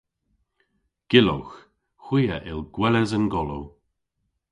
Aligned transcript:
Gyllowgh. 1.09 1.55
Hwi 2.03 2.23
a 2.35 2.37
yll 2.49 2.63
gweles 2.75 3.11
an 3.17 3.25
golow. 3.33 3.65